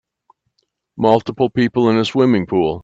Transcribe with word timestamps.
Multiple 0.97 1.51
people 1.51 1.91
in 1.91 1.97
a 1.97 2.05
swimming 2.05 2.47
pool. 2.47 2.79